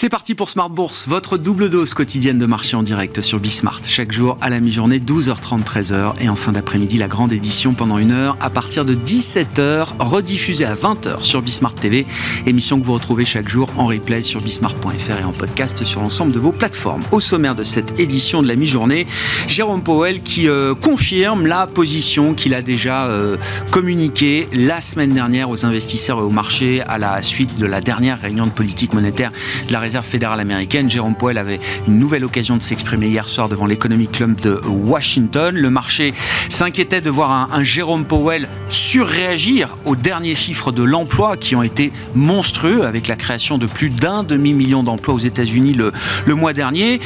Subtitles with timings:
[0.00, 3.82] C'est parti pour Smart Bourse, votre double dose quotidienne de marché en direct sur Bismart.
[3.84, 6.14] Chaque jour à la mi-journée, 12h30, 13h.
[6.22, 10.64] Et en fin d'après-midi, la grande édition pendant une heure à partir de 17h, rediffusée
[10.64, 12.06] à 20h sur Bismart TV.
[12.46, 16.32] Émission que vous retrouvez chaque jour en replay sur bismart.fr et en podcast sur l'ensemble
[16.32, 17.02] de vos plateformes.
[17.12, 19.06] Au sommaire de cette édition de la mi-journée,
[19.48, 23.36] Jérôme Powell qui euh, confirme la position qu'il a déjà euh,
[23.70, 28.18] communiquée la semaine dernière aux investisseurs et aux marchés à la suite de la dernière
[28.18, 29.30] réunion de politique monétaire
[29.68, 30.88] de la réserve fédérale américaine.
[30.88, 31.58] Jérôme Powell avait
[31.88, 35.52] une nouvelle occasion de s'exprimer hier soir devant l'Economic Club de Washington.
[35.52, 36.14] Le marché
[36.48, 41.92] s'inquiétait de voir un, Jérôme Powell surréagir aux derniers chiffres de l'emploi qui ont été
[42.14, 47.00] monstrueux avec la création de plus d'un demi-million d'emplois aux États-Unis le, mois dernier.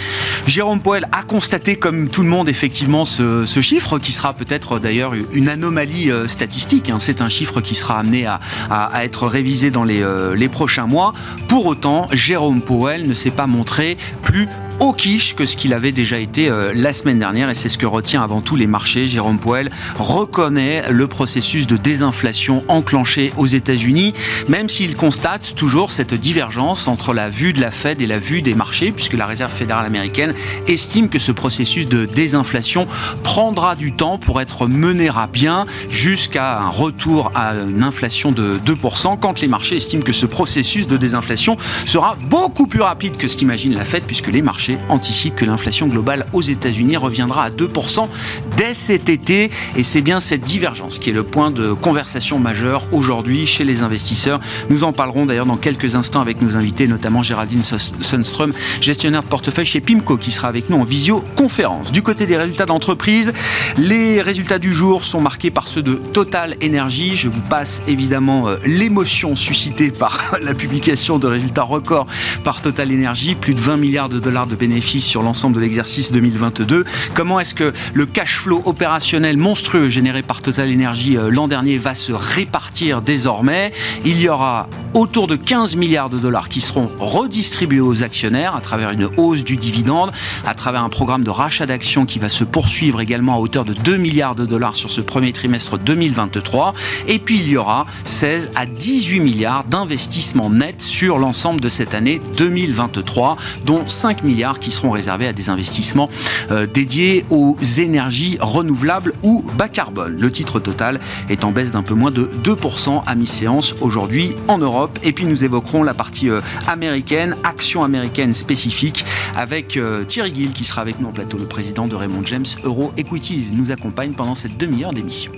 [0.46, 5.14] Jérôme Powell a constaté comme tout le monde effectivement ce, chiffre qui sera peut-être d'ailleurs
[5.32, 6.90] une anomalie euh, statistique.
[6.90, 6.98] Hein.
[6.98, 10.86] C'est un chiffre qui sera amené à, à, être révisé dans les, euh, les prochains
[10.86, 11.14] mois.
[11.48, 14.48] Pour autant, Jérôme Powell ne ne s'est pas montré plus
[14.80, 17.78] au quiche que ce qu'il avait déjà été euh, la semaine dernière et c'est ce
[17.78, 19.06] que retient avant tout les marchés.
[19.06, 24.14] Jérôme Poel reconnaît le processus de désinflation enclenché aux États-Unis,
[24.48, 28.42] même s'il constate toujours cette divergence entre la vue de la Fed et la vue
[28.42, 30.34] des marchés, puisque la Réserve fédérale américaine
[30.66, 32.86] estime que ce processus de désinflation
[33.22, 38.58] prendra du temps pour être mené à bien jusqu'à un retour à une inflation de
[38.64, 43.28] 2%, quand les marchés estiment que ce processus de désinflation sera beaucoup plus rapide que
[43.28, 47.50] ce qu'imagine la Fed, puisque les marchés anticipe que l'inflation globale aux États-Unis reviendra à
[47.50, 48.08] 2%
[48.56, 49.50] dès cet été.
[49.76, 53.82] Et c'est bien cette divergence qui est le point de conversation majeur aujourd'hui chez les
[53.82, 54.40] investisseurs.
[54.70, 59.28] Nous en parlerons d'ailleurs dans quelques instants avec nos invités, notamment Géraldine Sundström, gestionnaire de
[59.28, 61.92] portefeuille chez PIMCO, qui sera avec nous en visioconférence.
[61.92, 63.32] Du côté des résultats d'entreprise,
[63.76, 67.16] les résultats du jour sont marqués par ceux de Total Energy.
[67.16, 72.06] Je vous passe évidemment euh, l'émotion suscitée par la publication de résultats records
[72.44, 76.12] par Total Energy, plus de 20 milliards de dollars de bénéfices sur l'ensemble de l'exercice
[76.12, 76.84] 2022.
[77.14, 81.78] Comment est-ce que le cash flow opérationnel monstrueux généré par Total Energy euh, l'an dernier
[81.78, 83.72] va se répartir désormais?
[84.04, 88.60] Il y aura autour de 15 milliards de dollars qui seront redistribués aux actionnaires à
[88.60, 90.12] travers une hausse du dividende,
[90.46, 93.72] à travers un programme de rachat d'actions qui va se poursuivre également à hauteur de
[93.72, 96.74] 2 milliards de dollars sur ce premier trimestre 2023.
[97.08, 101.94] Et puis il y aura 16 à 18 milliards d'investissements nets sur l'ensemble de cette
[101.94, 106.08] année 2023, dont 5 milliards qui seront réservés à des investissements
[106.50, 110.16] euh, dédiés aux énergies renouvelables ou bas carbone.
[110.20, 114.58] Le titre total est en baisse d'un peu moins de 2% à mi-séance aujourd'hui en
[114.58, 114.98] Europe.
[115.02, 120.52] Et puis nous évoquerons la partie euh, américaine, action américaine spécifique, avec euh, Thierry Gill
[120.52, 124.12] qui sera avec nous en plateau, le président de Raymond James Euro Equities, nous accompagne
[124.12, 125.32] pendant cette demi-heure d'émission.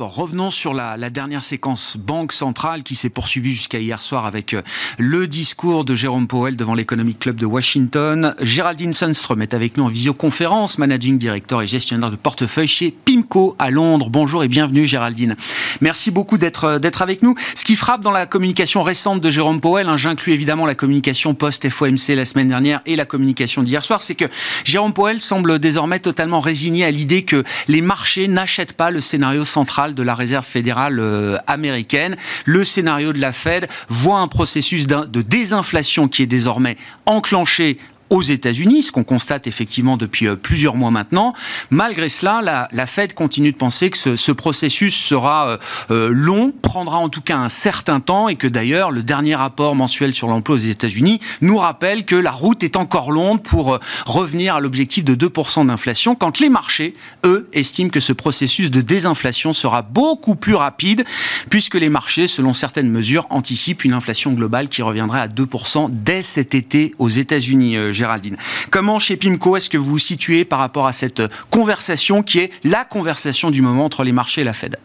[0.00, 4.62] Revenons sur la, dernière séquence Banque centrale qui s'est poursuivie jusqu'à hier soir avec euh,
[4.98, 8.34] le discours de Jérôme Powell devant l'Economic Club de Washington.
[8.40, 13.56] Géraldine Sundström est avec nous en visioconférence, managing director et gestionnaire de portefeuille chez PIMCO
[13.58, 14.10] à Londres.
[14.10, 15.36] Bonjour et bienvenue Géraldine.
[15.80, 17.34] Merci beaucoup d'être euh, avec nous.
[17.54, 21.34] Ce qui frappe dans la communication récente de Jérôme Powell, hein, j'inclus évidemment la communication
[21.34, 24.24] post-FOMC la semaine dernière et la communication d'hier soir, c'est que
[24.64, 29.44] Jérôme Powell semble désormais totalement résigné à l'idée que les marchés n'achètent pas le scénario
[29.44, 32.16] central de la Réserve fédérale euh, américaine.
[32.44, 36.76] Le scénario de la Fed voit un processus de désinflation qui est désormais
[37.06, 37.78] enclenché
[38.10, 41.32] aux États-Unis, ce qu'on constate effectivement depuis euh, plusieurs mois maintenant.
[41.70, 45.58] Malgré cela, la, la Fed continue de penser que ce, ce processus sera euh,
[45.90, 49.74] euh, long, prendra en tout cas un certain temps, et que d'ailleurs le dernier rapport
[49.74, 54.54] mensuel sur l'emploi aux États-Unis nous rappelle que la route est encore longue pour revenir
[54.54, 56.94] à l'objectif de 2% d'inflation, quand les marchés,
[57.24, 61.04] eux, estiment que ce processus de désinflation sera beaucoup plus rapide,
[61.50, 66.22] puisque les marchés, selon certaines mesures, anticipent une inflation globale qui reviendrait à 2% dès
[66.22, 67.76] cet été aux États-Unis.
[67.98, 68.36] Géraldine.
[68.70, 72.50] Comment chez PIMCO est-ce que vous vous situez par rapport à cette conversation qui est
[72.64, 74.76] la conversation du moment entre les marchés et la Fed?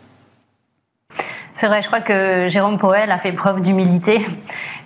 [1.54, 4.26] C'est vrai, je crois que Jérôme Poel a fait preuve d'humilité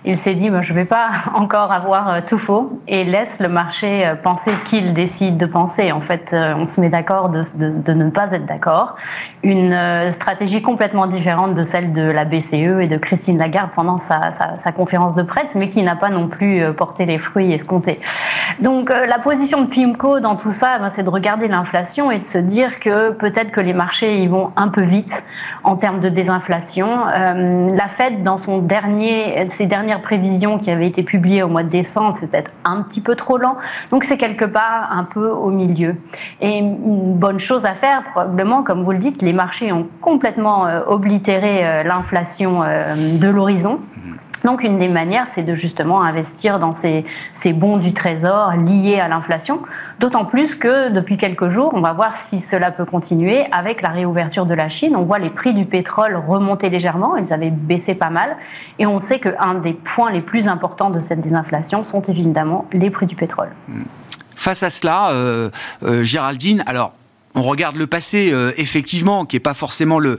[0.04, 3.48] il s'est dit je ne vais pas encore avoir euh, tout faux et laisse le
[3.48, 5.92] marché euh, penser ce qu'il décide de penser.
[5.92, 8.96] En fait, euh, on se met d'accord de, ne pas être d'accord.
[9.42, 9.76] Une
[10.10, 14.72] stratégie complètement différente de celle de la BCE et de Christine Lagarde pendant sa, sa,
[14.72, 18.00] conférence de presse, mais qui n'a pas non plus porté les fruits escomptés.
[18.60, 22.24] Donc la position de PIMCO dans tout ça, ben, c'est de regarder l'inflation et de
[22.24, 25.24] se dire que peut-être que les marchés ils vont un peu vite
[25.64, 31.02] en termes de désinflation la Fed, dans son dernier, ses dernières prévisions qui avaient été
[31.02, 33.56] publiées au mois de décembre, c'est peut-être un petit peu trop lent.
[33.90, 35.96] Donc c'est quelque part un peu au milieu.
[36.42, 40.66] Et une bonne chose à faire, probablement, comme vous le dites, les marchés ont complètement
[40.86, 43.80] oblitéré l'inflation de l'horizon.
[44.44, 47.04] Donc une des manières, c'est de justement investir dans ces,
[47.52, 49.62] bons du trésor liés à l'inflation,
[49.98, 53.88] d'autant plus que depuis quelques jours, on va voir si cela peut continuer avec la
[53.88, 54.96] réouverture de la Chine.
[54.96, 58.36] On voit les prix du pétrole remonter légèrement, ils avaient baissé pas mal,
[58.78, 62.90] et on sait qu'un des points les plus importants de cette désinflation sont évidemment les
[62.90, 63.50] prix du pétrole.
[64.36, 65.50] Face à cela, euh,
[65.82, 66.92] euh, Géraldine, alors
[67.38, 70.16] on regarde le passé, euh, effectivement, qui n'est pas forcément le,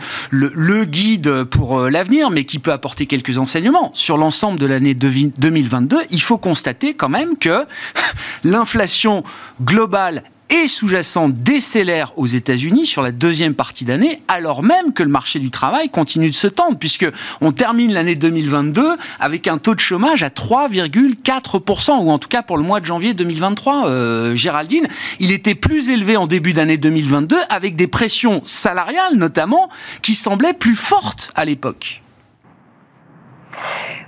[0.85, 3.91] guide pour euh, l'avenir, mais qui peut apporter quelques enseignements.
[3.93, 7.65] Sur l'ensemble de l'année 2022, il faut constater quand même que
[8.43, 9.23] l'inflation
[9.61, 15.09] globale et sous-jacent décélère aux États-Unis sur la deuxième partie d'année, alors même que le
[15.09, 17.07] marché du travail continue de se tendre, puisque
[17.41, 22.41] on termine l'année 2022 avec un taux de chômage à 3,4%, ou en tout cas
[22.41, 24.87] pour le mois de janvier 2023, euh, Géraldine.
[25.19, 29.69] Il était plus élevé en début d'année 2022, avec des pressions salariales notamment,
[30.01, 32.01] qui semblaient plus fortes à l'époque.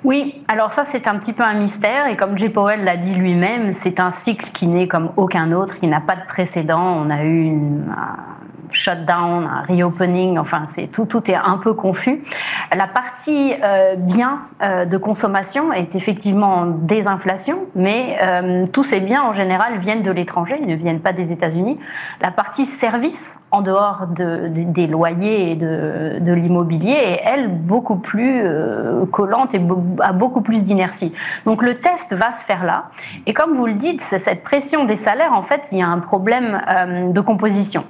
[0.03, 2.49] Oui, alors ça c'est un petit peu un mystère et comme J.
[2.49, 6.15] Powell l'a dit lui-même, c'est un cycle qui n'est comme aucun autre, qui n'a pas
[6.15, 6.81] de précédent.
[6.81, 7.93] On a eu une,
[8.71, 12.23] shutdown, un reopening, enfin c'est tout, tout est un peu confus.
[12.75, 18.99] La partie euh, bien euh, de consommation est effectivement en désinflation, mais euh, tous ces
[18.99, 21.77] biens en général viennent de l'étranger, ils ne viennent pas des États-Unis.
[22.21, 28.43] La partie service, en dehors de, des loyers et de, l'immobilier, est elle beaucoup plus
[29.11, 29.61] collante et
[29.99, 31.13] a beaucoup plus d'inertie.
[31.45, 32.85] Donc le test va se faire là.
[33.25, 35.99] Et comme vous le dites, cette pression des salaires, en fait, il y a un
[35.99, 36.61] problème
[37.11, 37.83] de composition.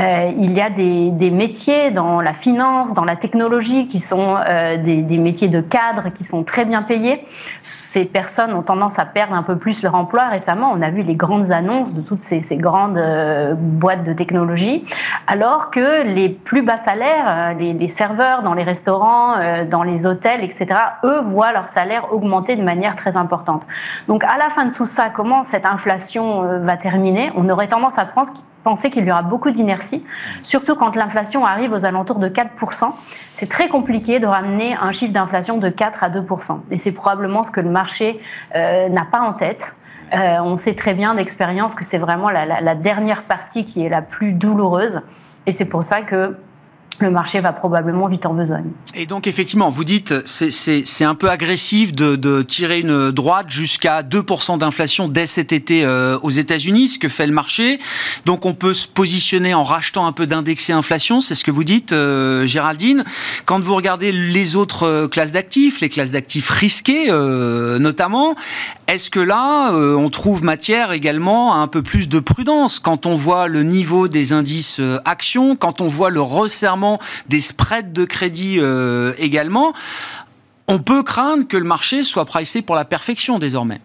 [0.00, 4.76] Euh, il y a des, métiers dans la finance, dans la technologie, qui sont euh,
[4.76, 7.26] des, métiers de cadre, qui sont très bien payés.
[7.62, 10.28] Ces personnes ont tendance à perdre un peu plus leur emploi.
[10.28, 14.84] Récemment, on a vu les grandes annonces de toutes ces, grandes euh, boîtes de technologie,
[15.26, 19.36] alors que les plus bas salaires, les, les serveurs dans les restaurants,
[19.68, 20.66] dans les hôtels, etc.,
[21.04, 23.66] eux voient leur salaire augmenter de manière très importante.
[24.08, 27.32] Donc à la fin de tout ça, comment cette inflation va terminer?
[27.36, 28.32] On aurait tendance à penser
[28.90, 30.04] qu'il y aura beaucoup d'inertie,
[30.42, 32.92] surtout quand l'inflation arrive aux alentours de 4%.
[33.32, 36.60] C'est très compliqué de ramener un chiffre d'inflation de 4 à 2%.
[36.70, 38.20] Et c'est probablement ce que le marché
[38.54, 39.76] euh, n'a pas en tête.
[40.14, 44.02] Euh, on sait très bien d'expérience que c'est vraiment la, dernière partie qui est la
[44.02, 45.00] plus douloureuse.
[45.46, 46.36] Et c'est pour ça que
[47.02, 48.70] le marché va probablement vite en besogne.
[48.94, 54.58] Et donc effectivement, vous dites c'est un peu agressif de, tirer une droite jusqu'à 2%
[54.58, 57.78] d'inflation dès cet été euh, aux États-Unis, ce que fait le marché.
[58.24, 61.64] Donc on peut se positionner en rachetant un peu d'indexé inflation, c'est ce que vous
[61.64, 63.04] dites, euh, Géraldine.
[63.44, 67.10] Quand vous regardez les autres euh, classes d'actifs, les classes d'actifs risquées
[67.78, 68.34] notamment,
[68.86, 72.78] est-ce que là on trouve matière également à un peu plus de prudence?
[72.78, 76.91] Quand on voit le niveau des indices actions, quand on voit le resserrement
[77.28, 79.72] des spreads de crédit euh, également,
[80.68, 83.80] on peut craindre que le marché soit pricé pour la perfection désormais.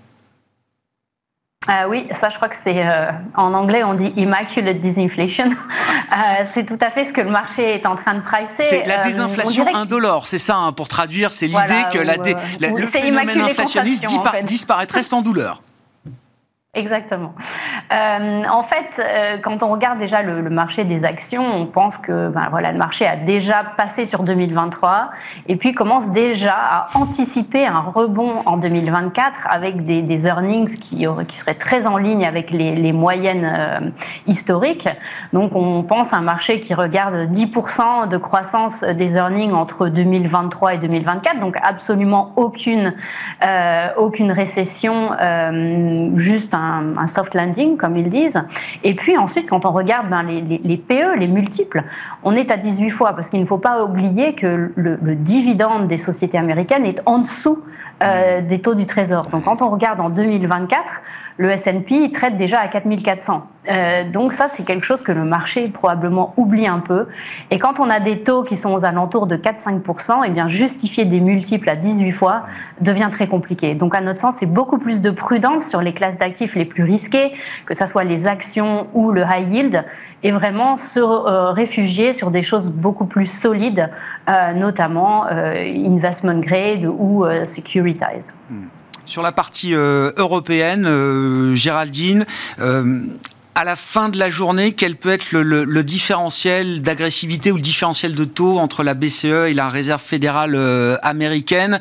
[1.69, 5.49] Euh, oui, ça, je crois que c'est euh, en anglais, on dit immaculate disinflation.
[6.45, 8.63] c'est tout à fait ce que le marché est en train de pricer.
[8.63, 11.33] C'est la désinflation indolore, c'est ça, hein, pour traduire.
[11.33, 14.05] C'est l'idée que la le phénomène inflationniste
[14.43, 15.61] disparaîtrait sans douleur.
[16.77, 17.33] Exactement.
[17.91, 22.29] Euh, en fait, euh, quand on regarde déjà le, marché des actions, on pense que
[22.29, 25.09] ben, voilà, le marché a déjà passé sur 2023
[25.47, 31.55] et puis commence déjà à anticiper un rebond en 2024 avec des, earnings qui, seraient
[31.55, 33.89] très en ligne avec les, moyennes euh,
[34.27, 34.87] historiques.
[35.33, 40.75] Donc on pense à un marché qui regarde 10% de croissance des earnings entre 2023
[40.75, 42.93] et 2024, donc absolument aucune,
[43.97, 45.11] aucune récession,
[46.15, 46.66] juste un
[46.97, 48.41] un, soft landing, comme ils disent.
[48.83, 51.83] Et puis ensuite, quand on regarde ben, les, PE, les multiples,
[52.23, 55.97] on est à 18 fois, parce qu'il ne faut pas oublier que le, dividende des
[55.97, 57.59] sociétés américaines est en dessous
[58.03, 59.23] euh, des taux du Trésor.
[59.27, 61.01] Donc quand on regarde en 2024,
[61.37, 63.47] le S&P traite déjà à 4400.
[63.69, 67.07] Euh, donc ça, c'est quelque chose que le marché probablement oublie un peu.
[67.51, 71.05] Et quand on a des taux qui sont aux alentours de 4-5%, eh bien justifier
[71.05, 72.43] des multiples à 18 fois
[72.81, 73.75] devient très compliqué.
[73.75, 76.83] Donc à notre sens, c'est beaucoup plus de prudence sur les classes d'actifs les plus
[76.83, 77.33] risquées,
[77.65, 79.85] que ce soit les actions ou le high yield,
[80.23, 83.89] et vraiment se euh, réfugier sur des choses beaucoup plus solides,
[84.29, 88.31] euh, notamment investment grade ou securitized.
[88.49, 88.67] Hmm
[89.07, 92.25] sur la partie euh, européenne, euh, Géraldine,
[92.59, 93.01] euh,
[93.57, 98.13] à la fin de la journée, quel peut être le, différentiel d'agressivité ou le différentiel
[98.13, 101.79] de taux entre la BCE et la Réserve fédérale euh, américaine?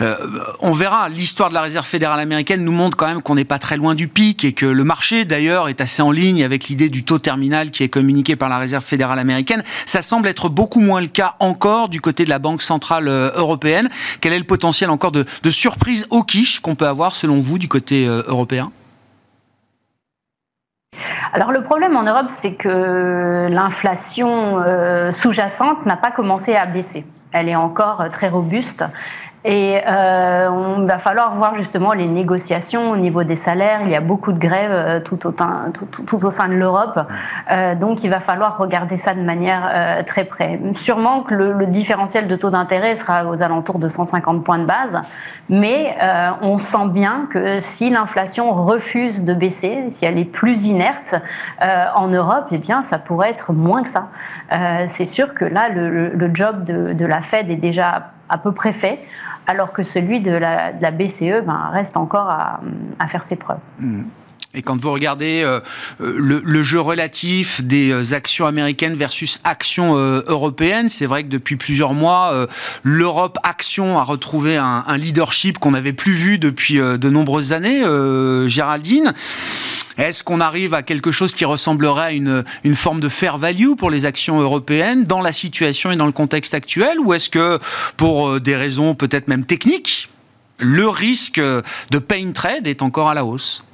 [0.00, 0.16] Euh,
[0.60, 1.10] On verra.
[1.10, 3.94] L'histoire de la Réserve fédérale américaine nous montre quand même qu'on n'est pas très loin
[3.94, 7.18] du pic et que le marché, d'ailleurs, est assez en ligne avec l'idée du taux
[7.18, 9.62] terminal qui est communiqué par la Réserve fédérale américaine.
[9.84, 13.30] Ça semble être beaucoup moins le cas encore du côté de la Banque centrale euh,
[13.34, 13.90] européenne.
[14.22, 17.58] Quel est le potentiel encore de, de surprise au quiche qu'on peut avoir, selon vous,
[17.58, 18.72] du côté européen?
[21.32, 27.04] Alors le problème en Europe, c'est que l'inflation euh, sous-jacente n'a pas commencé à baisser.
[27.32, 28.84] Elle est encore très robuste
[29.44, 33.82] et euh, on va falloir voir justement les négociations au niveau des salaires.
[33.84, 36.98] Il y a beaucoup de grèves euh, tout, au, tout, tout, au sein de l'Europe.
[37.50, 40.58] Euh, donc il va falloir regarder ça de manière euh, très près.
[40.72, 44.64] Sûrement que le, le différentiel de taux d'intérêt sera aux alentours de 150 points de
[44.64, 44.98] base.
[45.50, 50.68] Mais euh, on sent bien que si l'inflation refuse de baisser, si elle est plus
[50.68, 51.16] inerte
[51.60, 54.08] euh, en Europe, eh bien ça pourrait être moins que ça.
[54.86, 58.52] C'est sûr que là, le, le job de, de la Fed est déjà à peu
[58.52, 58.98] près fait,
[59.46, 63.58] alors que celui de la, BCE ben, reste encore à, faire ses preuves.
[63.78, 64.02] Mmh.
[64.56, 65.60] Et quand vous regardez euh,
[65.98, 71.56] le, jeu relatif des euh, actions américaines versus actions euh, européennes, c'est vrai que depuis
[71.56, 72.46] plusieurs mois,
[72.82, 77.82] l'Europe action a retrouvé un leadership qu'on n'avait plus vu depuis de nombreuses années.
[78.46, 79.12] Géraldine,
[79.98, 83.90] est-ce qu'on arrive à quelque chose qui ressemblerait à une, forme de fair value pour
[83.90, 87.58] les actions européennes dans la situation et dans le contexte actuel Ou est-ce que,
[87.96, 90.10] pour euh, des raisons peut-être même techniques,
[90.58, 93.64] le risque de pain trade est encore à la hausse?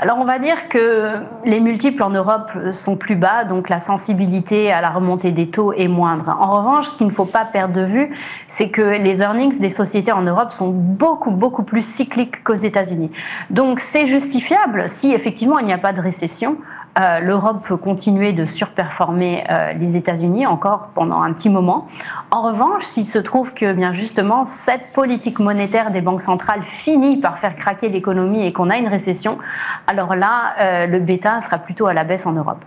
[0.00, 1.14] Alors on va dire que
[1.44, 5.72] les multiples en Europe sont plus bas, donc la sensibilité à la remontée des taux
[5.72, 6.36] est moindre.
[6.38, 8.14] En revanche, ce qu'il ne faut pas perdre de vue,
[8.46, 13.10] c'est que les earnings des sociétés en Europe sont beaucoup, beaucoup plus cycliques qu'aux États-Unis.
[13.50, 16.58] Donc c'est justifiable si effectivement il n'y a pas de récession.
[16.98, 21.86] Euh, L'Europe peut continuer de surperformer euh, les États-Unis encore pendant un petit moment.
[22.30, 27.18] En revanche, s'il se trouve que bien justement cette politique monétaire des banques centrales finit
[27.18, 29.38] par faire craquer l'économie et qu'on a une récession,
[29.86, 32.64] alors là, euh, le bêta sera plutôt à la baisse en Europe.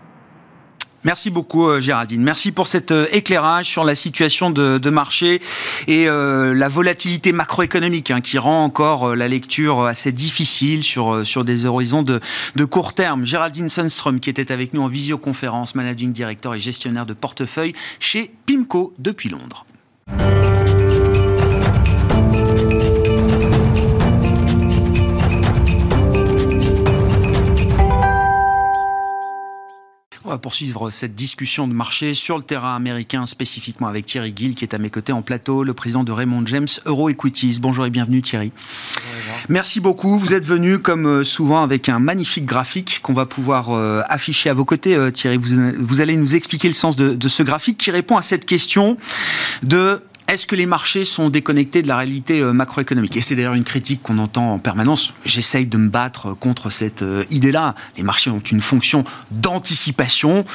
[1.04, 2.22] Merci beaucoup euh, Géraldine.
[2.22, 5.42] Merci pour cet euh, éclairage sur la situation de, marché
[5.88, 11.66] et la volatilité macroéconomique hein, qui rend encore la lecture assez difficile sur, sur des
[11.66, 12.20] horizons de,
[12.56, 13.26] de court terme.
[13.26, 18.32] Géraldine Sundström qui était avec nous en visioconférence, managing director et gestionnaire de portefeuille chez
[18.46, 19.66] PIMCO depuis Londres.
[30.42, 34.74] Poursuivre cette discussion de marché sur le terrain américain, spécifiquement avec Thierry Gill, qui est
[34.74, 37.60] à mes côtés en plateau, le président de Raymond James Euro Equities.
[37.62, 38.52] Bonjour et bienvenue Thierry.
[39.48, 40.20] Merci beaucoup.
[40.20, 44.50] Vous êtes venu, comme euh, souvent, avec un magnifique graphique qu'on va pouvoir euh, afficher
[44.50, 45.38] à vos côtés, euh, Thierry.
[45.38, 48.98] Vous, allez nous expliquer le sens de ce graphique qui répond à cette question
[49.64, 53.18] de est-ce que les marchés sont déconnectés de la réalité euh, macroéconomique?
[53.18, 55.14] Et c'est d'ailleurs une critique qu'on entend en permanence.
[55.26, 57.76] J'essaye de me battre contre cette euh, idée-là.
[57.98, 60.46] Les marchés ont une fonction d'anticipation.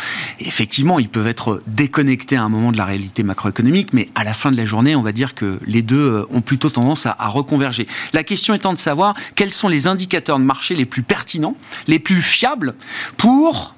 [0.41, 4.33] Effectivement, ils peuvent être déconnectés à un moment de la réalité macroéconomique, mais à la
[4.33, 7.29] fin de la journée, on va dire que les deux euh, ont plutôt tendance à
[7.29, 7.87] reconverger.
[8.15, 11.57] La question étant de savoir quels sont les indicateurs de marché les plus pertinents,
[11.87, 12.75] les plus fiables
[13.19, 13.75] pour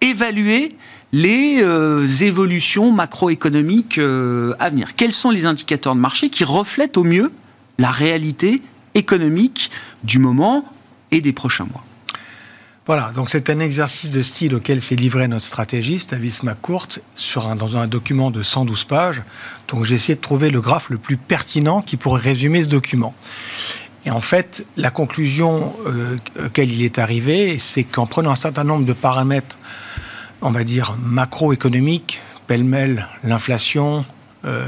[0.00, 0.76] évaluer
[1.14, 4.96] les euh, évolutions macroéconomiques euh, à venir.
[4.96, 7.30] Quels sont les indicateurs de marché qui reflètent au mieux
[7.78, 8.60] la réalité
[8.96, 9.70] économique
[10.02, 10.64] du moment
[11.12, 11.84] et des prochains mois?
[12.86, 17.54] Voilà, donc c'est un exercice de style auquel s'est livré notre stratégiste, Avis McCourt, sur
[17.54, 19.22] dans un document de 112 pages.
[19.68, 23.14] Donc j'ai essayé de trouver le graphe le plus pertinent qui pourrait résumer ce document.
[24.04, 28.64] Et en fait, la conclusion euh, auquel il est arrivé, c'est qu'en prenant un certain
[28.64, 29.56] nombre de paramètres
[30.44, 34.04] on va dire, macroéconomique, pêle-mêle, l'inflation,
[34.44, 34.66] euh,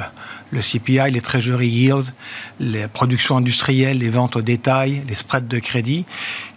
[0.51, 2.13] le CPI, les treasury yields,
[2.59, 6.07] les productions industrielles, les ventes au détail, les spreads de crédit,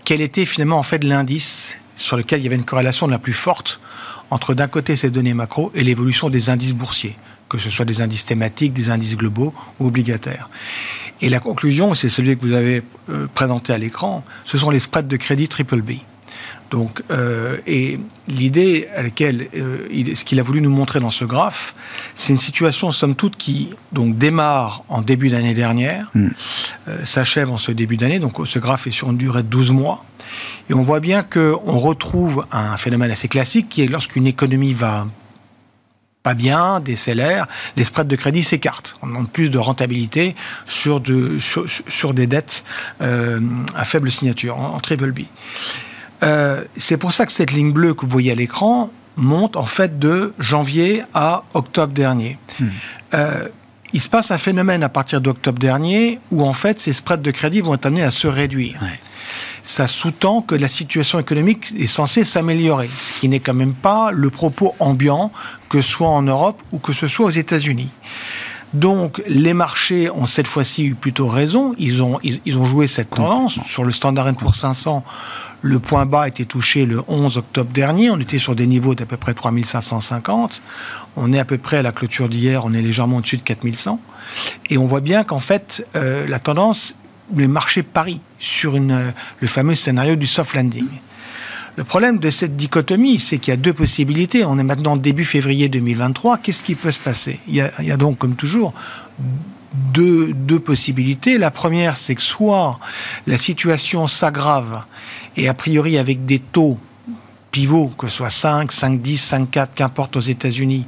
[0.05, 3.33] quel était finalement en fait l'indice sur lequel il y avait une corrélation la plus
[3.33, 3.81] forte
[4.31, 7.17] entre d'un côté ces données macro et l'évolution des indices boursiers,
[7.49, 10.49] que ce soit des indices thématiques, des indices globaux ou obligataires?
[11.19, 14.79] Et la conclusion, c'est celui que vous avez euh, présenté à l'écran, ce sont les
[14.79, 15.95] spreads de crédit triple B.
[16.69, 21.09] Donc, euh, et l'idée à laquelle, euh, il, ce qu'il a voulu nous montrer dans
[21.09, 21.73] ce graphe,
[22.15, 26.27] c'est une situation, somme toute, qui donc démarre en début d'année dernière, mm.
[26.87, 28.19] euh, s'achève en ce début d'année.
[28.19, 30.05] Donc, ce graphe est sur une durée de 12 mois.
[30.69, 35.07] Et on voit bien qu'on retrouve un phénomène assez classique qui est lorsqu'une économie va
[36.21, 37.47] pas bien, décélère,
[37.77, 38.95] les spreads de crédit s'écartent.
[39.01, 40.35] On demande plus de rentabilité
[40.67, 42.63] sur, de, sur, des dettes
[42.99, 45.21] à faible signature, en, en triple B.
[46.23, 49.65] Euh, c'est pour ça que cette ligne bleue que vous voyez à l'écran monte en
[49.65, 52.37] fait de janvier à octobre dernier.
[52.59, 52.67] Hmm.
[53.13, 53.47] Euh,
[53.91, 57.31] il se passe un phénomène à partir d'octobre dernier où en fait ces spreads de
[57.31, 58.79] crédit vont être amenés à se réduire.
[59.63, 64.11] Ça sous-tend que la situation économique est censée s'améliorer, ce qui n'est quand même pas
[64.11, 65.31] le propos ambiant
[65.69, 67.89] que ce soit en Europe ou que ce soit aux États-Unis.
[68.73, 71.73] Donc les marchés ont cette fois-ci eu plutôt raison.
[71.77, 73.59] Ils ont, ils, ont joué cette tendance.
[73.65, 75.03] Sur le Standard Poor's 500,
[75.61, 78.11] le point bas a été touché le 11 octobre dernier.
[78.11, 80.61] On était sur des niveaux d'à peu près 3550.
[81.15, 83.99] On est à peu près à la clôture d'hier, on est légèrement au-dessus de 4100.
[84.69, 86.93] Et on voit bien qu'en fait, euh, la tendance,
[87.35, 90.87] le marché parie sur une, le fameux scénario du soft landing.
[91.79, 94.43] Le problème de cette dichotomie, c'est qu'il y a deux possibilités.
[94.43, 96.39] On est maintenant début février 2023.
[96.39, 97.39] Qu'est-ce qui peut se passer?
[97.47, 98.73] Il y, a, donc, comme toujours,
[99.93, 101.37] deux, deux possibilités.
[101.37, 102.81] La première, c'est que soit
[103.27, 104.83] la situation s'aggrave,
[105.37, 106.77] et a priori avec des taux
[107.51, 110.85] pivot, que ce soit 5, 5, 10, 5, 4, qu'importe aux États-Unis,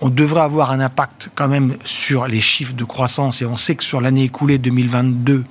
[0.00, 3.42] on devrait avoir un impact quand même sur les chiffres de croissance.
[3.42, 5.44] Et on sait que sur l'année écoulée 2022,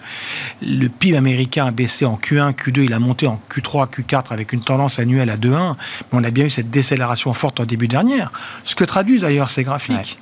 [0.62, 4.54] le PIB américain a baissé en Q1, Q2, il a monté en Q3, Q4 avec
[4.54, 5.76] une tendance annuelle à 2,1.
[6.12, 8.32] Mais on a bien eu cette décélération forte en début dernière.
[8.66, 10.20] Ce que traduisent d'ailleurs ces graphiques.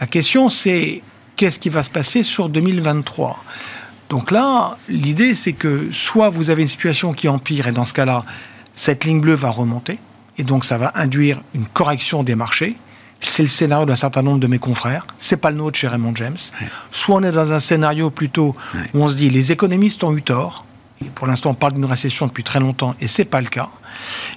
[0.00, 1.02] La question, c'est
[1.36, 3.42] qu'est-ce qui va se passer sur 2023
[4.10, 7.94] donc là, l'idée, c'est que soit vous avez une situation qui empire, et dans ce
[7.94, 8.20] cas-là,
[8.74, 9.98] cette ligne bleue va remonter,
[10.36, 12.74] et donc ça va induire une correction des marchés.
[13.20, 15.06] C'est le scénario d'un certain nombre de mes confrères.
[15.18, 16.36] C'est pas le nôtre chez Raymond James.
[16.90, 18.54] Soit on est dans un scénario plutôt
[18.92, 20.66] où on se dit les économistes ont eu tort.
[21.00, 23.70] Et pour l'instant, on parle d'une récession depuis très longtemps et c'est pas le cas.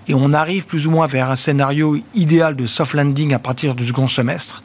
[0.07, 3.75] Et on arrive plus ou moins vers un scénario idéal de soft landing à partir
[3.75, 4.63] du second semestre.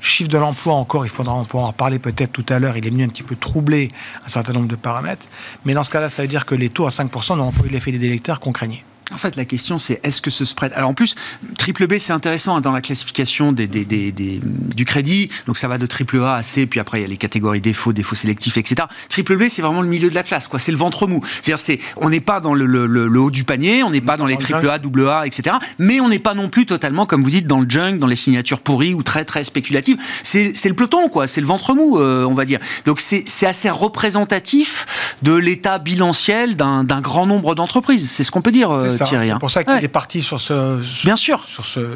[0.00, 3.04] Chiffre de l'emploi encore, il faudra en reparler peut-être tout à l'heure, il est venu
[3.04, 3.90] un petit peu troubler
[4.26, 5.26] un certain nombre de paramètres.
[5.64, 7.70] Mais dans ce cas-là, ça veut dire que les taux à 5% n'auront pas eu
[7.70, 8.84] l'effet des délecteurs qu'on craignait.
[9.14, 10.72] En fait, la question, c'est est-ce que ce spread.
[10.74, 11.14] Alors, en plus,
[11.56, 14.40] triple B, c'est intéressant hein, dans la classification des, des, des,
[14.74, 15.30] du crédit.
[15.46, 17.60] Donc, ça va de triple A à C, puis après, il y a les catégories
[17.60, 18.88] défauts, défauts sélectifs, etc.
[19.08, 20.58] Triple B, c'est vraiment le milieu de la classe, quoi.
[20.58, 21.20] C'est le ventre mou.
[21.24, 24.16] C'est-à-dire, c'est, on n'est pas dans le, le, le, haut du panier, on n'est pas
[24.16, 25.56] dans les triple A, double A, etc.
[25.78, 28.16] Mais on n'est pas non plus totalement, comme vous dites, dans le junk, dans les
[28.16, 29.98] signatures pourries ou très, très spéculatives.
[30.22, 31.28] C'est, le peloton, quoi.
[31.28, 32.58] C'est le ventre mou, euh, on va dire.
[32.84, 34.86] Donc, c'est, assez représentatif
[35.22, 38.10] de l'état bilanciel d'un, d'un grand nombre d'entreprises.
[38.10, 39.30] C'est ce qu'on peut dire, euh, Thierry.
[39.30, 39.34] Hein.
[39.34, 40.80] C'est pour ça qu'il est parti sur ce.
[41.04, 41.46] Bien sûr.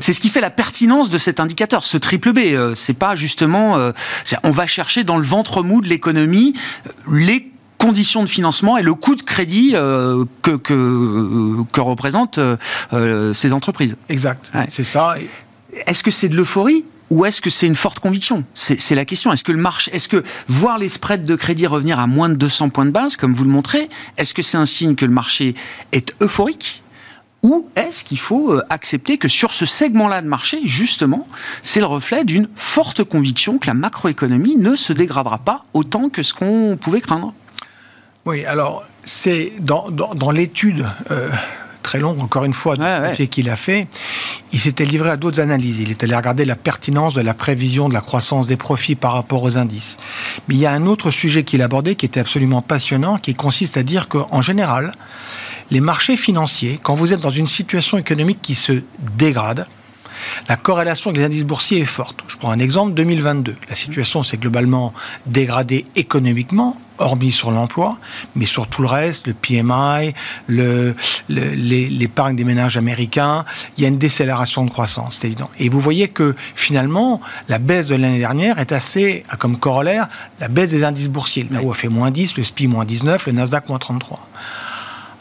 [0.00, 2.38] C'est ce qui fait la pertinence de cet indicateur, ce triple B.
[2.38, 3.76] Euh, c'est pas justement.
[3.76, 3.92] Euh,
[4.44, 6.54] on va chercher dans le ventre mou de l'économie
[6.86, 12.40] euh, les conditions de financement et le coût de crédit que, que, représentent
[13.34, 13.96] ces entreprises.
[14.08, 14.50] Exact.
[14.68, 15.14] C'est ça.
[15.86, 18.44] Est-ce que c'est de l'euphorie ou est-ce que c'est une forte conviction?
[18.54, 19.32] C'est la question.
[19.32, 22.34] Est-ce que le marché, est-ce que voir les spreads de crédit revenir à moins de
[22.34, 25.12] 200 points de base, comme vous le montrez, est-ce que c'est un signe que le
[25.12, 25.54] marché
[25.92, 26.82] est euphorique?
[27.42, 31.26] Ou est-ce qu'il faut euh, accepter que sur ce segment-là de marché, justement,
[31.62, 36.22] c'est le reflet d'une forte conviction que la macroéconomie ne se dégradera pas autant que
[36.22, 37.32] ce qu'on pouvait craindre?
[38.24, 41.30] Oui, alors c'est dans, dans, l'étude euh,
[41.82, 42.76] très longue, encore une fois,
[43.30, 43.86] qu'il a fait,
[44.52, 45.80] il s'était livré à d'autres analyses.
[45.80, 49.14] Il est allé regarder la pertinence de la prévision de la croissance des profits par
[49.14, 49.96] rapport aux indices.
[50.48, 53.76] Mais il y a un autre sujet qu'il abordait qui était absolument passionnant, qui consiste
[53.76, 54.92] à dire qu'en général,
[55.70, 58.82] les marchés financiers, quand vous êtes dans une situation économique qui se
[59.16, 59.66] dégrade,
[60.48, 62.24] la corrélation avec les indices boursiers est forte.
[62.28, 63.56] Je prends un exemple, 2022.
[63.68, 64.92] La situation s'est globalement
[65.26, 67.98] dégradée économiquement, hormis sur l'emploi,
[68.34, 70.14] mais sur tout le reste, le PMI,
[71.28, 73.44] l'épargne des ménages américains,
[73.76, 75.50] il y a une décélération de croissance, c'est évident.
[75.58, 80.08] Et vous voyez que finalement, la baisse de l'année dernière est assez, comme corollaire,
[80.40, 81.44] la baisse des indices boursiers.
[81.44, 84.28] Le Dow a fait moins 10, le SPI moins 19, le Nasdaq moins 33.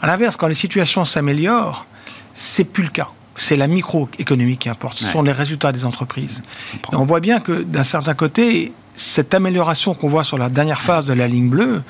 [0.02, 1.86] À l'inverse, quand les situations s'améliorent,
[2.34, 3.10] c'est plus le cas.
[3.36, 4.98] C'est la microéconomie qui importe.
[4.98, 6.42] Ce sont les résultats des entreprises.
[6.92, 10.82] Et on voit bien que d'un certain côté, cette amélioration qu'on voit sur la dernière
[10.82, 11.84] phase de la ligne bleue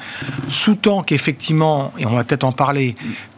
[0.50, 2.96] sous-tend qu'effectivement, et on va peut-être en parler,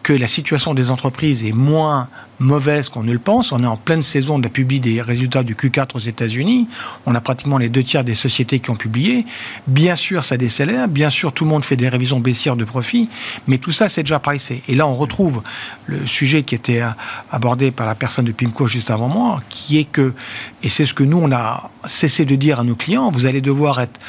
[0.09, 2.07] que la situation des entreprises est moins
[2.39, 3.51] mauvaise qu'on ne le pense.
[3.51, 6.67] On est en pleine saison de la publie des résultats du Q4 aux États-Unis.
[7.05, 9.23] On a pratiquement les deux tiers des sociétés qui ont publié.
[9.67, 10.87] Bien sûr, ça décélère.
[10.87, 13.07] Bien sûr, tout le monde fait des révisions baissières de profit.
[13.45, 14.63] Mais tout ça, c'est déjà pricé.
[14.67, 15.43] Et là, on retrouve
[15.85, 16.81] le sujet qui était
[17.29, 20.15] abordé par la personne de PIMCO juste avant moi, qui est que,
[20.63, 23.41] et c'est ce que nous, on a cessé de dire à nos clients, vous allez
[23.41, 23.99] devoir être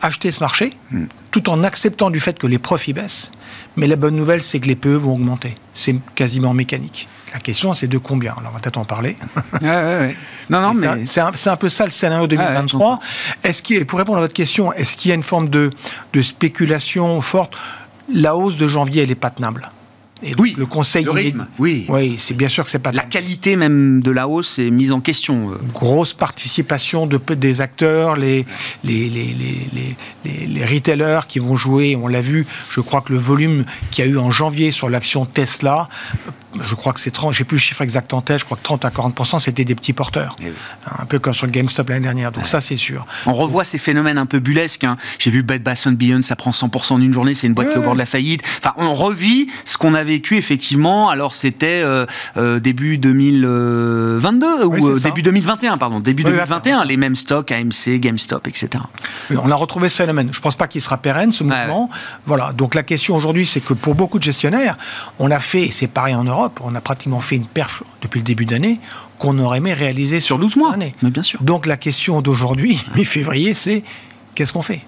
[0.00, 1.04] acheter ce marché, hmm.
[1.30, 3.30] tout en acceptant du fait que les profits baissent.
[3.76, 5.54] Mais la bonne nouvelle, c'est que les PE vont augmenter.
[5.74, 7.08] C'est quasiment mécanique.
[7.32, 8.32] La question, c'est de combien?
[8.32, 9.16] Alors, on va peut-être en parler.
[10.50, 12.98] Non, non, mais c'est un, peu ça le scénario 2023.
[13.42, 15.70] est-ce qu'il, pour répondre à votre question, est-ce qu'il y a une forme de,
[16.12, 17.54] de spéculation forte?
[18.12, 19.70] La hausse de janvier, elle n'est pas tenable.
[20.22, 21.86] Et oui, le conseil, le rythme, oui.
[21.88, 24.92] Oui, c'est bien sûr que c'est pas la qualité même de la hausse est mise
[24.92, 25.52] en question.
[25.52, 25.58] Euh.
[25.72, 28.46] Grosse participation de des acteurs, les
[28.84, 29.34] les, les,
[30.24, 31.96] les, les, retailers qui vont jouer.
[31.96, 32.46] On l'a vu.
[32.70, 35.88] Je crois que le volume qu'il y a eu en janvier sur l'action Tesla
[36.60, 38.62] je crois que c'est 30, j'ai plus le chiffre exact en tête, je crois que
[38.62, 40.36] 30 à 40% c'était des petits porteurs.
[40.42, 40.52] Eh
[40.86, 42.32] un peu comme sur le GameStop l'année dernière.
[42.32, 43.06] Donc ça, c'est sûr.
[43.26, 44.84] On revoit ces phénomènes un peu bullesques.
[44.84, 44.96] Hein.
[45.18, 47.74] J'ai vu Bed Bath Beyond, ça prend 100% en une journée, c'est une boîte qui
[47.74, 48.42] est au bord de la faillite.
[48.58, 51.08] Enfin, on revit ce qu'on a vécu effectivement.
[51.08, 57.16] Alors c'était euh, euh, début 2022 ou euh, début 2021, pardon, début 2021, les mêmes
[57.16, 58.82] stocks, AMC, GameStop, etc.
[59.30, 60.28] on a retrouvé ce phénomène.
[60.32, 61.88] Je pense pas qu'il sera pérenne ce mouvement.
[62.26, 62.52] Voilà.
[62.52, 64.76] Donc la question aujourd'hui, c'est que pour beaucoup de gestionnaires,
[65.18, 68.24] on a fait, c'est pareil en Europe on a pratiquement fait une perf depuis le
[68.24, 68.80] début d'année
[69.18, 70.74] qu'on aurait aimé réaliser sur 12 mois.
[70.76, 71.40] Mais bien sûr.
[71.42, 73.84] Donc la question d'aujourd'hui, mi-février, c'est
[74.34, 74.82] qu'est-ce qu'on fait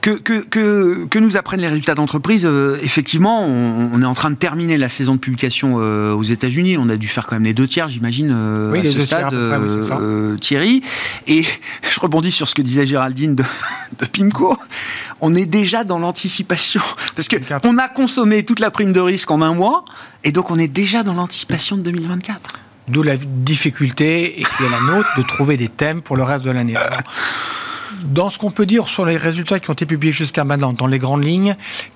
[0.00, 4.36] que, que, que, nous apprennent les résultats d'entreprise euh, Effectivement, on, est en train de
[4.36, 6.76] terminer la saison de publication euh, aux États-Unis.
[6.76, 10.82] On a dû faire quand même les deux tiers, j'imagine, euh, à ce stade, Thierry.
[11.28, 11.44] Et
[11.88, 13.44] je rebondis sur ce que disait Géraldine de,
[14.00, 14.58] de Pimco
[15.24, 16.82] on est déjà dans l'anticipation.
[17.14, 19.84] Parce que on a consommé toute la prime de risque en un mois,
[20.24, 22.58] et donc on est déjà dans l'anticipation de 2024.
[22.88, 26.44] D'où la difficulté, et qui est la nôtre, de trouver des thèmes pour le reste
[26.44, 26.74] de l'année.
[28.02, 30.88] Dans ce qu'on peut dire sur les résultats qui ont été publiés jusqu'à maintenant, dans
[30.88, 31.54] les grandes lignes,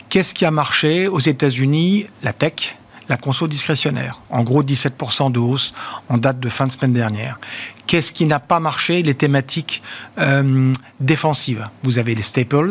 [0.09, 2.07] qu'est-ce qui a marché aux États-Unis?
[2.23, 2.77] La tech,
[3.09, 4.21] la conso discrétionnaire.
[4.31, 5.75] En gros, 17% de hausse
[6.09, 7.41] en date de fin de semaine dernière.
[7.87, 9.03] Qu'est-ce qui n'a pas marché?
[9.03, 9.83] Les thématiques
[10.19, 11.69] euh, défensives.
[11.83, 12.71] Vous avez les staples,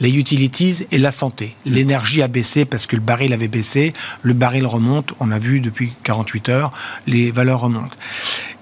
[0.00, 1.56] les utilities et la santé.
[1.64, 5.60] L'énergie a baissé parce que le baril avait baissé, le baril remonte, on a vu
[5.60, 6.72] depuis 48 heures,
[7.06, 7.96] les valeurs remontent.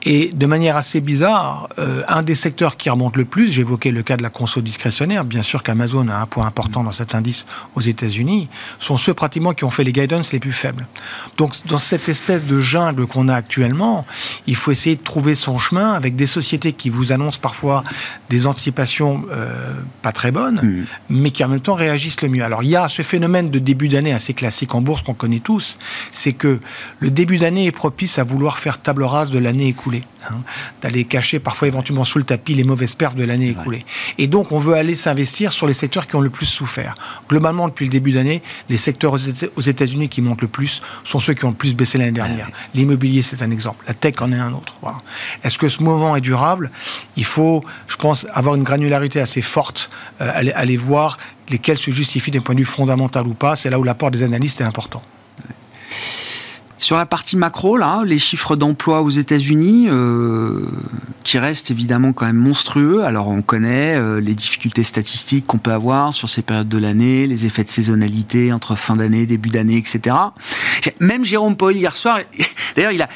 [0.09, 4.05] Et de manière assez bizarre, euh, un des secteurs qui remonte le plus, j'évoquais le
[4.05, 7.45] cas de la conso discrétionnaire, bien sûr qu'Amazon a un point important dans cet indice
[7.75, 10.87] aux États-Unis, sont ceux pratiquement qui ont fait les guidance les plus faibles.
[11.37, 14.07] Donc dans cette espèce de jungle qu'on a actuellement,
[14.47, 17.83] il faut essayer de trouver son chemin avec des sociétés qui vous annoncent parfois
[18.31, 20.85] des anticipations euh, pas très bonnes, mmh.
[21.11, 22.45] mais qui en même temps réagissent le mieux.
[22.45, 25.41] Alors il y a ce phénomène de début d'année assez classique en bourse qu'on connaît
[25.41, 25.79] tous,
[26.13, 26.61] c'est que
[27.01, 29.96] le début d'année est propice à vouloir faire table rase de l'année écoulée,
[30.29, 30.37] hein,
[30.83, 33.85] d'aller cacher parfois éventuellement sous le tapis les mauvaises perfs de l'année écoulée.
[34.19, 36.95] Et donc on veut aller s'investir sur les secteurs qui ont le plus souffert.
[37.29, 39.15] Globalement, depuis le début d'année, les secteurs
[39.57, 42.49] aux États-Unis qui montent le plus sont ceux qui ont le plus baissé l'année dernière.
[42.75, 43.85] L'immobilier, c'est un exemple.
[43.87, 44.75] La tech en est un autre.
[45.45, 46.71] Est-ce que ce mouvement est durable?
[47.17, 52.31] Il faut, je pense, avoir une granularité assez forte, euh, aller voir lesquels se justifient
[52.31, 53.57] d'un point de vue fondamental ou pas.
[53.57, 55.03] C'est là où l'apport des analystes est important.
[56.79, 60.67] Sur la partie macro, là, les chiffres d'emploi aux États-Unis, euh,
[61.25, 63.05] qui restent évidemment quand même monstrueux.
[63.05, 67.27] Alors on connaît euh, les difficultés statistiques qu'on peut avoir sur ces périodes de l'année,
[67.27, 70.15] les effets de saisonnalité entre fin d'année, début d'année, etc.
[71.01, 72.21] Même Jérôme Paul hier soir,
[72.77, 73.09] d'ailleurs, il a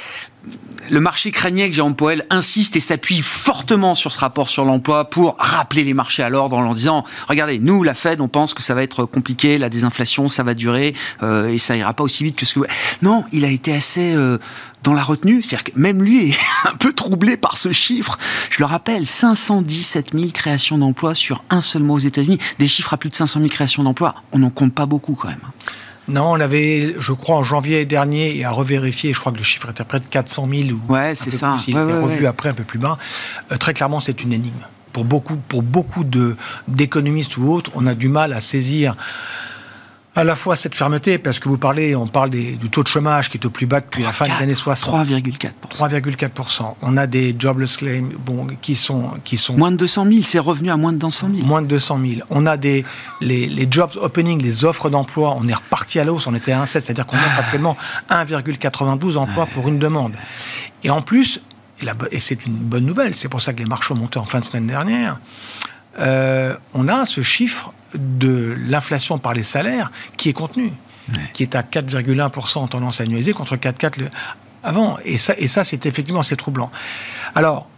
[0.91, 5.09] le marché craignait que Jérôme Powell insiste et s'appuie fortement sur ce rapport sur l'emploi
[5.09, 8.55] pour rappeler les marchés à l'ordre en leur disant regardez, nous, la Fed, on pense
[8.55, 12.03] que ça va être compliqué, la désinflation, ça va durer euh, et ça ira pas
[12.03, 12.61] aussi vite que ce que.
[13.03, 14.15] Non, il a été assez.
[14.15, 14.39] Euh,
[14.83, 18.17] dans la retenue, c'est-à-dire que même lui est un peu troublé par ce chiffre.
[18.49, 22.39] Je le rappelle, 517 000 créations d'emplois sur un seul mois aux États-Unis.
[22.59, 25.29] Des chiffres à plus de 500 000 créations d'emplois, on n'en compte pas beaucoup quand
[25.29, 25.39] même.
[26.11, 29.45] Non, on avait, je crois, en janvier dernier, et à revérifier, je crois que le
[29.45, 31.57] chiffre était près de 400 000 ou ouais, c'est ça.
[31.67, 32.99] il était revu après un peu plus bas.
[33.53, 34.67] Euh, très clairement, c'est une énigme.
[34.93, 36.05] Pour beaucoup, pour beaucoup
[36.67, 38.97] d'économistes ou autres, on a du mal à saisir
[40.17, 43.29] à la fois cette fermeté, parce que vous parlez, on parle du taux de chômage
[43.29, 45.07] qui est au plus bas depuis la fin des années 60.
[45.07, 45.53] 3,4%.
[45.71, 46.75] 3,4%.
[46.83, 49.57] On a des jobless claims bon, qui, sont, qui sont...
[49.57, 51.47] Moins de 200 000, c'est revenu à moins de 200 000.
[51.47, 52.13] Moins de 200 000.
[52.31, 52.85] On a des,
[53.21, 56.53] les, les jobs opening, les offres d'emploi, on est reparti à la hausse, on était
[56.53, 57.77] à 1,7, c'est-à-dire qu'on offre actuellement
[58.11, 60.15] 1,92 emplois pour une demande.
[60.83, 61.41] Et en plus,
[62.11, 64.41] et, c'est une bonne nouvelle, c'est pour ça que les marchés ont monté en fin
[64.41, 65.19] de semaine dernière,
[65.99, 70.73] euh, on a ce chiffre de l'inflation par les salaires qui est contenu,
[71.33, 74.09] qui est à 4,1% en tendance annualisée contre 4,4%
[74.63, 74.99] avant.
[75.05, 76.71] Et ça, et ça c'est effectivement c'est troublant.
[77.35, 77.70] Alors,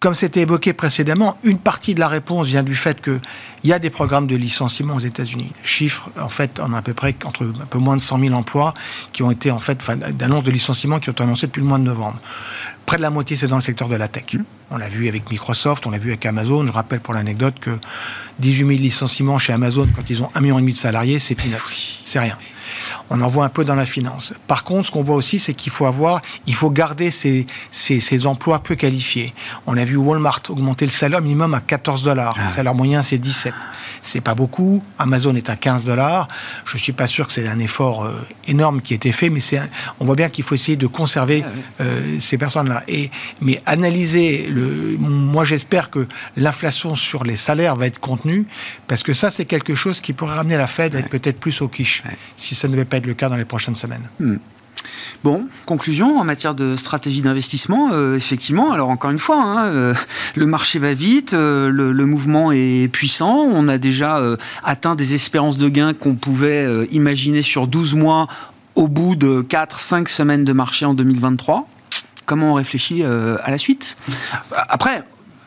[0.00, 3.20] comme c'était évoqué précédemment, une partie de la réponse vient du fait qu'il
[3.64, 5.52] y a des programmes de licenciement aux États-Unis.
[5.64, 8.34] Chiffre, en fait, on a à peu près entre un peu moins de 100 000
[8.34, 8.74] emplois
[9.12, 9.82] qui ont été, en fait,
[10.16, 12.16] d'annonces de licenciement qui ont été annoncées depuis le mois de novembre.
[12.86, 14.36] Près de la moitié, c'est dans le secteur de la tech.
[14.70, 16.64] On l'a vu avec Microsoft, on l'a vu avec Amazon.
[16.64, 17.78] Je rappelle pour l'anecdote que
[18.38, 21.34] 18 000 licenciements chez Amazon quand ils ont un million et demi de salariés, c'est
[21.34, 22.00] peanuts.
[22.04, 22.38] C'est rien.
[23.10, 24.34] On en voit un peu dans la finance.
[24.46, 28.26] Par contre, ce qu'on voit aussi, c'est qu'il faut avoir, il faut garder ces, ces,
[28.26, 29.32] emplois peu qualifiés.
[29.66, 32.34] On a vu Walmart augmenter le salaire minimum à 14 dollars.
[32.38, 32.50] Le ah.
[32.50, 33.54] salaire moyen, c'est 17.
[34.02, 34.82] C'est pas beaucoup.
[34.98, 36.28] Amazon est à 15 dollars.
[36.64, 38.14] Je suis pas sûr que c'est un effort euh,
[38.46, 39.60] énorme qui a été fait, mais c'est,
[40.00, 42.82] on voit bien qu'il faut essayer de conserver ah euh, ces personnes-là.
[42.88, 48.46] Et mais analyser le, moi j'espère que l'inflation sur les salaires va être contenue
[48.86, 51.60] parce que ça c'est quelque chose qui pourrait ramener la Fed à être peut-être plus
[51.62, 52.02] au quiche
[52.36, 54.08] si ça ne devait pas être le cas dans les prochaines semaines.
[54.20, 54.36] Hmm.
[55.24, 58.72] Bon, conclusion en matière de stratégie d'investissement, euh, effectivement.
[58.72, 59.94] Alors encore une fois, hein, euh,
[60.36, 63.34] le marché va vite, euh, le, mouvement est puissant.
[63.34, 64.22] On a déjà
[64.62, 68.28] atteint des espérances de gains qu'on pouvait imaginer sur 12 mois
[68.76, 71.68] au bout de 4-5 semaines de marché en 2023.
[72.24, 73.96] Comment on réfléchit à la suite?
[74.52, 75.02] Après,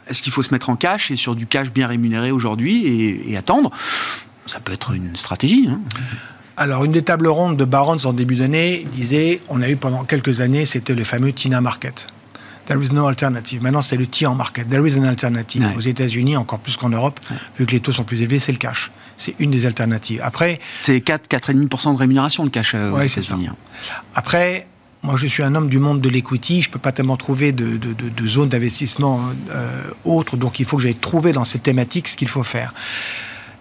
[0.07, 3.37] est-ce qu'il faut se mettre en cash et sur du cash bien rémunéré aujourd'hui et,
[3.37, 3.71] attendre?
[4.45, 5.69] Ça peut être une stratégie.
[5.71, 5.79] Hein.
[6.57, 10.03] Alors, une des tables rondes de Barons en début d'année disait on a eu pendant
[10.03, 12.07] quelques années, c'était le fameux TINA Market.
[12.65, 13.61] There is no alternative.
[13.61, 14.69] Maintenant, c'est le TIAN Market.
[14.69, 15.65] There is an alternative.
[15.75, 17.19] Aux États-Unis, encore plus qu'en Europe,
[17.57, 18.91] vu que les taux sont plus élevés, c'est le cash.
[19.17, 20.21] C'est une des alternatives.
[20.23, 20.59] Après.
[20.81, 23.35] C'est 4, 4,5% de rémunération, le cash euh, Oui, c'est ça.
[23.35, 23.55] Hein.
[24.15, 24.67] Après,
[25.03, 26.61] moi, je suis un homme du monde de l'equity.
[26.61, 29.19] Je ne peux pas tellement trouver de, de, de, zone d'investissement
[29.51, 30.37] euh, autre.
[30.37, 32.73] Donc, il faut que j'aille trouver dans ces thématiques ce qu'il faut faire.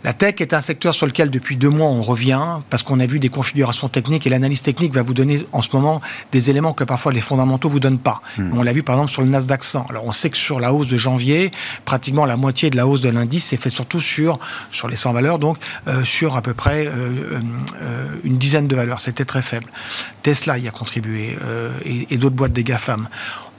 [0.03, 3.07] La tech est un secteur sur lequel depuis deux mois on revient parce qu'on a
[3.07, 6.01] vu des configurations techniques et l'analyse technique va vous donner en ce moment
[6.33, 8.23] des éléments que parfois les fondamentaux vous donnent pas.
[8.39, 8.59] Hmm.
[8.59, 9.87] On l'a vu par exemple sur le Nasdaq 100.
[9.91, 11.51] Alors on sait que sur la hausse de janvier,
[11.85, 14.39] pratiquement la moitié de la hausse de l'indice s'est fait surtout sur
[14.71, 17.39] sur les 100 valeurs, donc euh, sur à peu près euh,
[17.83, 19.01] euh, une dizaine de valeurs.
[19.01, 19.67] C'était très faible.
[20.23, 21.37] Tesla y a contribué
[21.85, 23.09] et, et d'autres boîtes des GAFAM.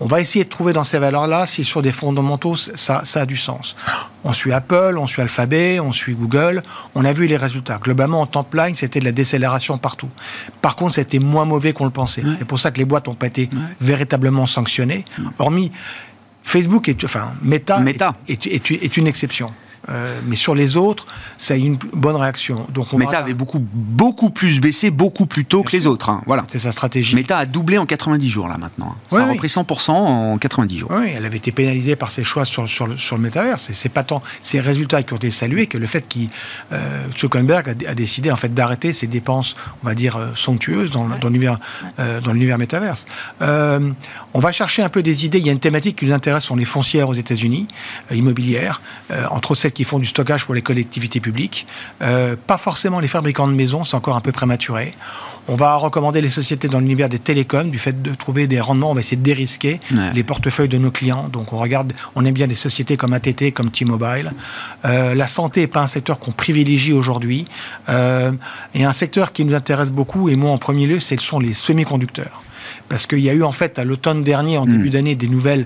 [0.04, 3.26] On va essayer de trouver dans ces valeurs-là si sur des fondamentaux, ça, ça a
[3.28, 3.76] du sens.
[4.24, 6.64] On suit Apple, on suit Alphabet, on suit Google.
[6.96, 7.78] On a vu les résultats.
[7.78, 10.10] Globalement, en temps line, c'était de la décélération partout.
[10.64, 12.24] Par contre, c'était moins mauvais qu'on le pensait.
[12.40, 13.48] C'est pour ça que les boîtes n'ont pas été
[13.80, 15.06] véritablement sanctionnées.
[15.38, 15.72] Hormis
[16.44, 17.80] Facebook, est, enfin Meta,
[18.28, 19.54] est une exception.
[19.90, 21.08] Euh, mais sur les autres,
[21.42, 22.68] ça a eu une bonne réaction.
[22.72, 26.10] Donc Meta avait beaucoup, beaucoup plus baissé, beaucoup plus tôt que les autres.
[26.10, 26.22] Hein.
[26.28, 26.46] Voilà.
[26.50, 27.16] C'est sa stratégie.
[27.16, 28.96] Meta a doublé en 90 jours, là, maintenant.
[29.08, 30.92] Ça a repris 100% en 90 jours.
[30.94, 33.72] Oui, elle avait été pénalisée par ses choix sur, sur, le, sur le métaverse.
[33.74, 36.20] C'est pas tant ces résultats qui ont été salués que le fait que
[36.74, 41.08] euh, Zuckerberg a, décidé en fait d'arrêter ses dépenses, on va dire, euh, somptueuses dans,
[41.08, 41.60] dans l'univers
[42.00, 43.08] euh, dans l'univers métaverse.
[43.40, 45.40] on va chercher un peu des idées.
[45.40, 47.68] Il y a une thématique qui nous intéresse, sont les foncières aux États-Unis,
[48.12, 48.82] immobilières,
[49.32, 51.31] entre celles qui font du stockage pour les collectivités publiques.
[52.02, 54.94] Euh, pas forcément les fabricants de maisons, c'est encore un peu prématuré.
[55.48, 58.92] On va recommander les sociétés dans l'univers des télécoms, du fait de trouver des rendements,
[58.92, 59.80] on va essayer de dérisquer
[60.14, 61.30] les portefeuilles de nos clients.
[61.30, 64.34] Donc on regarde, on aime bien des sociétés comme ATT, comme T-Mobile.
[64.86, 67.46] Euh, la santé n'est pas un secteur qu'on privilégie aujourd'hui.
[67.90, 68.32] Euh,
[68.76, 71.54] et un secteur qui nous intéresse beaucoup, et moi en premier lieu, ce sont les
[71.54, 72.44] semi-conducteurs
[72.88, 74.92] parce qu'il y a eu en fait à l'automne dernier, en début hmm.
[74.92, 75.66] d'année, des nouvelles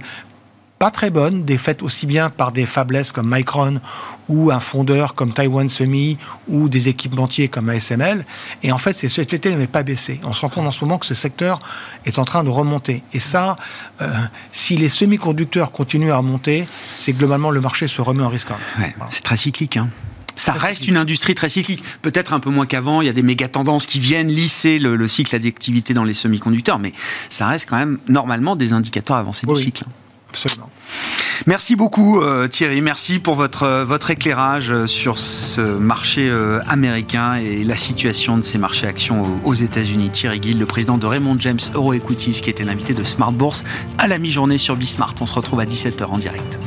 [0.85, 3.81] pas très bonnes, des faites aussi bien par des faiblesses comme Micron
[4.29, 8.23] ou un fondeur comme Taiwan Semi ou des équipementiers comme ASML.
[8.61, 10.21] Et en fait, ces sociétés n'avaient pas baissé.
[10.23, 11.57] On se rend compte en ce moment que ce secteur
[12.05, 13.01] est en train de remonter.
[13.13, 13.55] Et ça,
[13.99, 14.13] euh,
[14.51, 16.67] si les semi-conducteurs continuent à remonter,
[16.97, 18.49] c'est globalement le marché se remet en risque.
[19.09, 19.77] C'est très cyclique.
[19.77, 19.89] Hein.
[20.35, 21.83] Ça reste une industrie très cyclique.
[22.03, 25.07] Peut-être un peu moins qu'avant, il y a des méga tendances qui viennent lisser le,
[25.07, 26.93] cycle d'activité dans les semi-conducteurs, mais
[27.31, 29.85] ça reste quand même normalement des indicateurs avancés du cycle.
[31.47, 36.31] Merci beaucoup euh, Thierry, merci pour votre, euh, éclairage euh, sur ce marché
[36.67, 40.09] américain et la situation de ces marchés actions aux, États-Unis.
[40.09, 43.63] Thierry Gill, le président de Raymond James Euro Equities, qui était l'invité de Smart Bourse
[43.97, 45.15] à la mi-journée sur Bismart.
[45.21, 46.59] On se retrouve à 17h en direct.